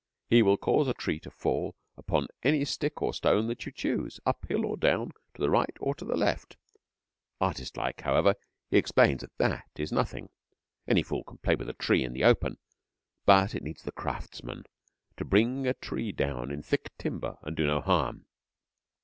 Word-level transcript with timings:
he 0.31 0.41
will 0.41 0.57
cause 0.57 0.87
a 0.87 0.95
tree 0.95 1.19
to 1.19 1.29
fall 1.29 1.75
upon 1.95 2.25
any 2.41 2.65
stick 2.65 3.03
or 3.03 3.13
stone 3.13 3.45
that 3.45 3.67
you 3.67 3.71
choose, 3.71 4.19
uphill 4.25 4.65
or 4.65 4.75
down, 4.75 5.11
to 5.35 5.39
the 5.43 5.47
right 5.51 5.77
or 5.79 5.93
to 5.93 6.03
the 6.03 6.17
left. 6.17 6.57
Artist 7.39 7.77
like, 7.77 8.01
however, 8.01 8.33
he 8.71 8.77
explains 8.77 9.21
that 9.21 9.37
that 9.37 9.67
is 9.75 9.91
nothing. 9.91 10.29
Any 10.87 11.03
fool 11.03 11.23
can 11.23 11.37
play 11.37 11.53
with 11.53 11.69
a 11.69 11.73
tree 11.73 12.03
in 12.03 12.13
the 12.13 12.23
open, 12.23 12.57
but 13.27 13.53
it 13.53 13.61
needs 13.61 13.83
the 13.83 13.91
craftsman 13.91 14.63
to 15.17 15.23
bring 15.23 15.67
a 15.67 15.75
tree 15.75 16.11
down 16.11 16.49
in 16.49 16.63
thick 16.63 16.97
timber 16.97 17.37
and 17.43 17.55
do 17.55 17.67
no 17.67 17.79
harm. 17.79 18.25